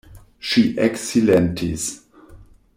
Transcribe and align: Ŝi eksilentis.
Ŝi 0.51 0.63
eksilentis. 0.85 1.87